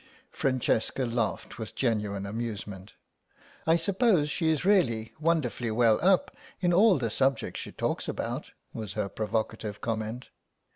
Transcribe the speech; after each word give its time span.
Francesca 0.31 1.05
laughed 1.05 1.59
with 1.59 1.75
genuine 1.75 2.25
amusement. 2.25 2.93
"I 3.67 3.75
suppose 3.75 4.31
she 4.31 4.49
is 4.49 4.65
really 4.65 5.13
wonderfully 5.19 5.69
well 5.69 5.99
up 6.03 6.35
in 6.59 6.73
all 6.73 6.97
the 6.97 7.11
subjects 7.11 7.59
she 7.61 7.71
talks 7.71 8.07
about," 8.07 8.49
was 8.73 8.93
her 8.93 9.07
provocative 9.07 9.79
comment. 9.79 10.29